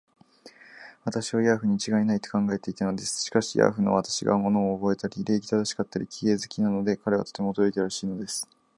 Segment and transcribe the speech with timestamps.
[1.03, 3.21] 私をヤーフにちがいない、と考えていたのです。
[3.21, 8.49] しかし、ヤーフの私が物をおぼえたり、礼儀正しかったり、綺麗好きなので、彼はとても驚いたらしいのです。